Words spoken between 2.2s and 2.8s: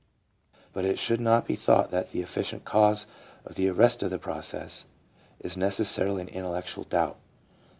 efficient